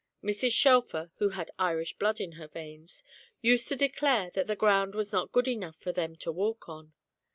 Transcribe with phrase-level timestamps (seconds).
[0.23, 0.51] Mrs.
[0.51, 3.03] Shelfer (who had Irish blood in her veins)
[3.39, 6.93] used to declare that the ground was not good enough for them to walk on.